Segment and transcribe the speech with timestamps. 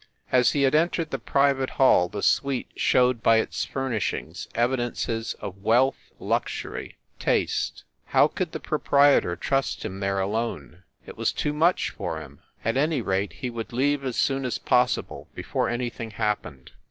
[0.31, 5.59] As he had entered the private hall the suite showed by its furnishings evidences of
[5.61, 7.83] wealth, luxury, taste.
[8.05, 10.81] How could the proprietor trust him there alone?
[11.05, 12.39] It was too much for him.
[12.65, 16.71] At any rate, he would leave as soon as possible, before anything happened.